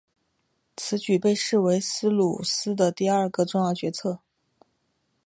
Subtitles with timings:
[0.75, 4.17] 此举被视为斯普鲁恩斯的第二个个重要决策。